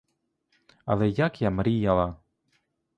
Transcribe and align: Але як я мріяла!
Але 0.85 1.09
як 1.21 1.39
я 1.45 1.49
мріяла! 1.61 2.11